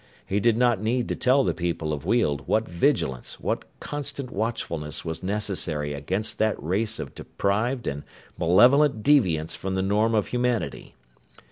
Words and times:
He 0.25 0.39
did 0.39 0.57
not 0.57 0.81
need 0.81 1.07
to 1.09 1.15
tell 1.15 1.43
the 1.43 1.53
people 1.53 1.93
of 1.93 2.07
Weald 2.07 2.47
what 2.47 2.67
vigilance, 2.67 3.39
what 3.39 3.65
constant 3.79 4.31
watchfulness 4.31 5.05
was 5.05 5.21
necessary 5.21 5.93
against 5.93 6.39
that 6.39 6.55
race 6.59 6.97
of 6.97 7.13
deprived 7.13 7.85
and 7.85 8.01
malevolent 8.35 9.03
deviants 9.03 9.55
from 9.55 9.75
the 9.75 9.83
norm 9.83 10.15
of 10.15 10.29
humanity. 10.29 10.95